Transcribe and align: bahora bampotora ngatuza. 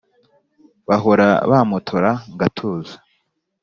bahora 0.87 1.27
bampotora 1.49 2.11
ngatuza. 2.33 2.95